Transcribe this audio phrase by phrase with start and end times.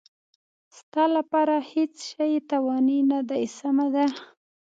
[0.77, 4.05] ستا لپاره هېڅ شی تاواني نه دی، سمه ده.